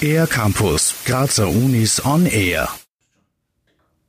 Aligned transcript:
Air 0.00 0.26
Campus, 0.26 0.94
Grazer 1.04 1.48
Unis 1.48 2.04
on 2.04 2.26
Air. 2.26 2.68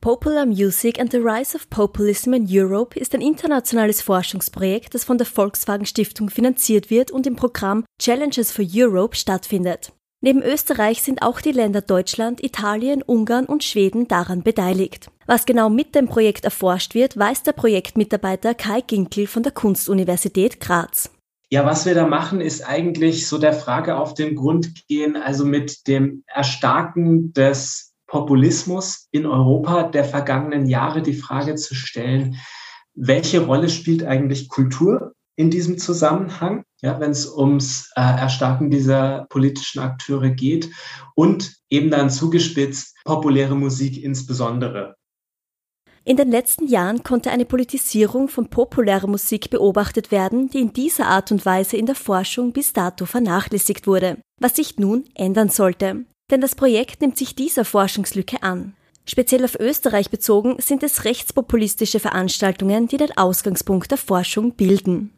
Popular 0.00 0.46
Music 0.46 1.00
and 1.00 1.10
the 1.10 1.18
Rise 1.18 1.56
of 1.56 1.68
Populism 1.70 2.32
in 2.32 2.46
Europe 2.48 2.98
ist 2.98 3.14
ein 3.14 3.20
internationales 3.20 4.00
Forschungsprojekt, 4.00 4.94
das 4.94 5.04
von 5.04 5.18
der 5.18 5.26
Volkswagen 5.26 5.86
Stiftung 5.86 6.30
finanziert 6.30 6.88
wird 6.88 7.10
und 7.10 7.26
im 7.26 7.36
Programm 7.36 7.84
Challenges 7.98 8.52
for 8.52 8.64
Europe 8.72 9.16
stattfindet. 9.16 9.92
Neben 10.20 10.42
Österreich 10.42 11.02
sind 11.02 11.22
auch 11.22 11.40
die 11.40 11.52
Länder 11.52 11.80
Deutschland, 11.80 12.42
Italien, 12.42 13.02
Ungarn 13.02 13.46
und 13.46 13.64
Schweden 13.64 14.08
daran 14.08 14.42
beteiligt. 14.42 15.10
Was 15.26 15.46
genau 15.46 15.68
mit 15.68 15.94
dem 15.94 16.08
Projekt 16.08 16.44
erforscht 16.44 16.94
wird, 16.94 17.16
weiß 17.16 17.42
der 17.42 17.52
Projektmitarbeiter 17.52 18.54
Kai 18.54 18.80
Ginkel 18.80 19.26
von 19.26 19.42
der 19.42 19.52
Kunstuniversität 19.52 20.60
Graz. 20.60 21.10
Ja, 21.50 21.64
was 21.64 21.86
wir 21.86 21.94
da 21.94 22.06
machen, 22.06 22.42
ist 22.42 22.62
eigentlich 22.62 23.26
so 23.26 23.38
der 23.38 23.54
Frage 23.54 23.96
auf 23.96 24.12
den 24.12 24.36
Grund 24.36 24.86
gehen, 24.86 25.16
also 25.16 25.46
mit 25.46 25.88
dem 25.88 26.22
Erstarken 26.26 27.32
des 27.32 27.94
Populismus 28.06 29.08
in 29.12 29.24
Europa 29.24 29.84
der 29.84 30.04
vergangenen 30.04 30.66
Jahre 30.66 31.00
die 31.02 31.14
Frage 31.14 31.54
zu 31.54 31.74
stellen, 31.74 32.36
welche 32.94 33.46
Rolle 33.46 33.70
spielt 33.70 34.04
eigentlich 34.04 34.48
Kultur 34.48 35.14
in 35.36 35.50
diesem 35.50 35.78
Zusammenhang, 35.78 36.64
ja, 36.82 36.98
wenn 37.00 37.12
es 37.12 37.30
ums 37.32 37.92
äh, 37.94 38.00
Erstarken 38.00 38.70
dieser 38.70 39.26
politischen 39.30 39.78
Akteure 39.78 40.30
geht 40.30 40.68
und 41.14 41.54
eben 41.70 41.90
dann 41.90 42.10
zugespitzt 42.10 42.96
populäre 43.04 43.54
Musik 43.54 44.02
insbesondere. 44.02 44.96
In 46.08 46.16
den 46.16 46.30
letzten 46.30 46.66
Jahren 46.66 47.02
konnte 47.02 47.30
eine 47.30 47.44
Politisierung 47.44 48.28
von 48.28 48.48
populärer 48.48 49.06
Musik 49.06 49.50
beobachtet 49.50 50.10
werden, 50.10 50.48
die 50.48 50.60
in 50.60 50.72
dieser 50.72 51.04
Art 51.04 51.30
und 51.30 51.44
Weise 51.44 51.76
in 51.76 51.84
der 51.84 51.94
Forschung 51.94 52.54
bis 52.54 52.72
dato 52.72 53.04
vernachlässigt 53.04 53.86
wurde, 53.86 54.16
was 54.40 54.56
sich 54.56 54.78
nun 54.78 55.04
ändern 55.14 55.50
sollte. 55.50 56.06
Denn 56.30 56.40
das 56.40 56.54
Projekt 56.54 57.02
nimmt 57.02 57.18
sich 57.18 57.34
dieser 57.34 57.66
Forschungslücke 57.66 58.42
an. 58.42 58.74
Speziell 59.04 59.44
auf 59.44 59.60
Österreich 59.60 60.08
bezogen 60.08 60.56
sind 60.60 60.82
es 60.82 61.04
rechtspopulistische 61.04 62.00
Veranstaltungen, 62.00 62.88
die 62.88 62.96
den 62.96 63.14
Ausgangspunkt 63.14 63.90
der 63.90 63.98
Forschung 63.98 64.54
bilden 64.54 65.12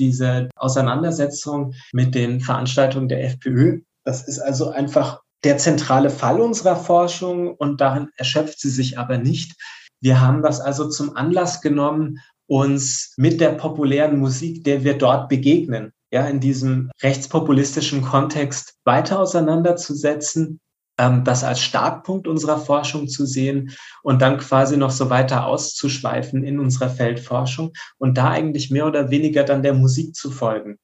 diese 0.00 0.48
Auseinandersetzung 0.54 1.74
mit 1.92 2.14
den 2.14 2.40
Veranstaltungen 2.40 3.08
der 3.08 3.24
FPÖ. 3.24 3.80
Das 4.04 4.28
ist 4.28 4.38
also 4.38 4.70
einfach 4.70 5.22
der 5.42 5.58
zentrale 5.58 6.10
Fall 6.10 6.40
unserer 6.40 6.76
Forschung 6.76 7.52
und 7.56 7.80
darin 7.80 8.08
erschöpft 8.16 8.60
sie 8.60 8.70
sich 8.70 8.96
aber 8.96 9.18
nicht. 9.18 9.56
Wir 10.00 10.20
haben 10.20 10.42
das 10.42 10.60
also 10.60 10.88
zum 10.88 11.16
Anlass 11.16 11.60
genommen, 11.60 12.20
uns 12.46 13.14
mit 13.16 13.40
der 13.40 13.50
populären 13.50 14.18
Musik, 14.18 14.64
der 14.64 14.84
wir 14.84 14.96
dort 14.96 15.28
begegnen, 15.28 15.92
ja, 16.10 16.26
in 16.26 16.40
diesem 16.40 16.90
rechtspopulistischen 17.02 18.02
Kontext 18.02 18.76
weiter 18.84 19.20
auseinanderzusetzen 19.20 20.60
ähm, 20.98 21.24
das 21.24 21.44
als 21.44 21.60
Startpunkt 21.60 22.26
unserer 22.26 22.58
Forschung 22.58 23.08
zu 23.08 23.24
sehen 23.24 23.76
und 24.02 24.20
dann 24.20 24.38
quasi 24.38 24.76
noch 24.76 24.90
so 24.90 25.08
weiter 25.08 25.46
auszuschweifen 25.46 26.42
in 26.42 26.58
unserer 26.58 26.90
Feldforschung 26.90 27.72
und 27.98 28.18
da 28.18 28.30
eigentlich 28.30 28.70
mehr 28.70 28.86
oder 28.86 29.10
weniger 29.10 29.44
dann 29.44 29.62
der 29.62 29.74
Musik 29.74 30.14
zu 30.14 30.30
folgen. 30.30 30.78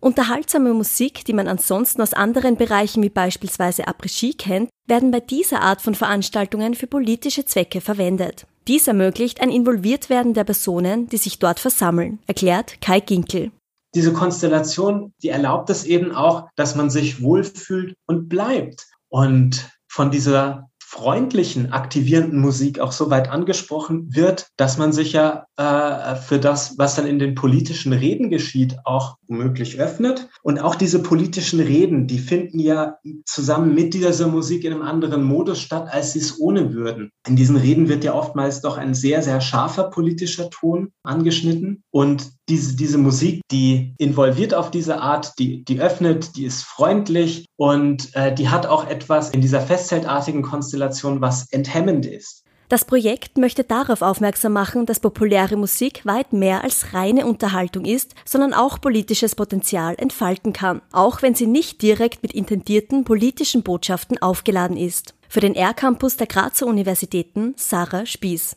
Unterhaltsame 0.00 0.72
Musik, 0.72 1.24
die 1.24 1.32
man 1.32 1.48
ansonsten 1.48 2.02
aus 2.02 2.12
anderen 2.12 2.56
Bereichen 2.56 3.02
wie 3.02 3.08
beispielsweise 3.08 3.88
Après-Ski 3.88 4.34
kennt, 4.34 4.70
werden 4.86 5.10
bei 5.10 5.20
dieser 5.20 5.62
Art 5.62 5.80
von 5.80 5.94
Veranstaltungen 5.94 6.74
für 6.74 6.86
politische 6.86 7.44
Zwecke 7.44 7.80
verwendet. 7.80 8.46
Dies 8.68 8.88
ermöglicht 8.88 9.40
ein 9.40 9.50
Involviertwerden 9.50 10.34
der 10.34 10.44
Personen, 10.44 11.08
die 11.08 11.18
sich 11.18 11.38
dort 11.38 11.60
versammeln, 11.60 12.18
erklärt 12.26 12.80
Kai 12.80 13.00
Ginkel 13.00 13.50
diese 13.96 14.12
Konstellation, 14.12 15.14
die 15.22 15.30
erlaubt 15.30 15.70
es 15.70 15.84
eben 15.84 16.14
auch, 16.14 16.48
dass 16.54 16.74
man 16.74 16.90
sich 16.90 17.22
wohlfühlt 17.22 17.96
und 18.06 18.28
bleibt. 18.28 18.86
Und 19.08 19.70
von 19.88 20.10
dieser 20.10 20.68
freundlichen, 20.96 21.72
aktivierenden 21.72 22.40
Musik 22.40 22.80
auch 22.80 22.90
so 22.90 23.10
weit 23.10 23.28
angesprochen 23.28 24.14
wird, 24.14 24.48
dass 24.56 24.78
man 24.78 24.94
sich 24.94 25.12
ja 25.12 25.44
äh, 25.58 26.16
für 26.16 26.38
das, 26.38 26.78
was 26.78 26.94
dann 26.94 27.06
in 27.06 27.18
den 27.18 27.34
politischen 27.34 27.92
Reden 27.92 28.30
geschieht, 28.30 28.78
auch 28.84 29.16
möglich 29.28 29.78
öffnet. 29.78 30.28
Und 30.42 30.58
auch 30.58 30.74
diese 30.74 31.02
politischen 31.02 31.60
Reden, 31.60 32.06
die 32.06 32.18
finden 32.18 32.58
ja 32.58 32.96
zusammen 33.26 33.74
mit 33.74 33.92
dieser 33.92 34.26
Musik 34.26 34.64
in 34.64 34.72
einem 34.72 34.82
anderen 34.82 35.22
Modus 35.22 35.60
statt, 35.60 35.86
als 35.90 36.14
sie 36.14 36.20
es 36.20 36.40
ohne 36.40 36.72
würden. 36.72 37.10
In 37.28 37.36
diesen 37.36 37.56
Reden 37.56 37.88
wird 37.88 38.02
ja 38.02 38.14
oftmals 38.14 38.62
doch 38.62 38.78
ein 38.78 38.94
sehr, 38.94 39.22
sehr 39.22 39.42
scharfer 39.42 39.90
politischer 39.90 40.48
Ton 40.48 40.92
angeschnitten. 41.02 41.82
Und 41.90 42.30
diese, 42.48 42.76
diese 42.76 42.98
Musik, 42.98 43.42
die 43.50 43.94
involviert 43.98 44.54
auf 44.54 44.70
diese 44.70 45.00
Art, 45.00 45.38
die, 45.38 45.64
die 45.64 45.80
öffnet, 45.80 46.36
die 46.36 46.44
ist 46.44 46.62
freundlich 46.62 47.46
und 47.56 48.14
äh, 48.14 48.34
die 48.34 48.48
hat 48.48 48.66
auch 48.66 48.86
etwas 48.88 49.30
in 49.30 49.40
dieser 49.40 49.60
festzeltartigen 49.60 50.42
Konstellation, 50.42 51.20
was 51.20 51.50
enthemmend 51.50 52.06
ist. 52.06 52.44
Das 52.68 52.84
Projekt 52.84 53.38
möchte 53.38 53.62
darauf 53.62 54.02
aufmerksam 54.02 54.52
machen, 54.52 54.86
dass 54.86 54.98
populäre 54.98 55.56
Musik 55.56 56.04
weit 56.04 56.32
mehr 56.32 56.64
als 56.64 56.94
reine 56.94 57.24
Unterhaltung 57.26 57.84
ist, 57.84 58.16
sondern 58.24 58.52
auch 58.52 58.80
politisches 58.80 59.36
Potenzial 59.36 59.94
entfalten 59.98 60.52
kann, 60.52 60.82
auch 60.90 61.22
wenn 61.22 61.36
sie 61.36 61.46
nicht 61.46 61.80
direkt 61.80 62.24
mit 62.24 62.32
intendierten 62.32 63.04
politischen 63.04 63.62
Botschaften 63.62 64.20
aufgeladen 64.20 64.76
ist. 64.76 65.14
Für 65.28 65.40
den 65.40 65.54
R-Campus 65.54 66.16
der 66.16 66.26
Grazer 66.26 66.66
Universitäten 66.66 67.54
Sarah 67.56 68.04
Spieß. 68.04 68.56